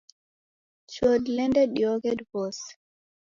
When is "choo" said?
0.91-1.15